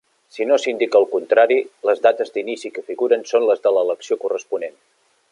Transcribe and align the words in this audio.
Si 0.35 0.45
no 0.51 0.55
s'indica 0.61 0.99
el 0.99 1.03
contrari, 1.11 1.57
les 1.89 2.01
dates 2.05 2.33
d'inici 2.37 2.71
que 2.77 2.85
figuren 2.87 3.27
són 3.33 3.45
les 3.51 3.61
de 3.67 3.75
l'elecció 3.77 4.17
corresponent. 4.25 4.81